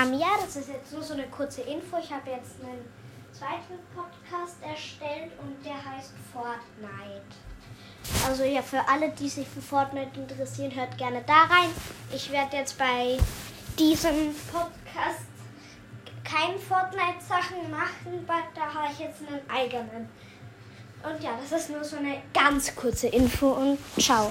[0.00, 1.96] Ähm, ja, das ist jetzt nur so eine kurze Info.
[1.98, 2.84] Ich habe jetzt einen
[3.32, 7.22] zweiten Podcast erstellt und der heißt Fortnite.
[8.26, 11.70] Also ja, für alle, die sich für Fortnite interessieren, hört gerne da rein.
[12.12, 13.18] Ich werde jetzt bei
[13.78, 15.26] diesem Podcast
[16.24, 20.08] keine Fortnite-Sachen machen, weil da habe ich jetzt einen eigenen.
[21.02, 24.30] Und ja, das ist nur so eine ganz kurze Info und ciao.